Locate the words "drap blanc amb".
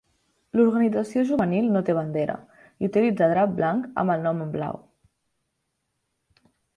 3.33-4.15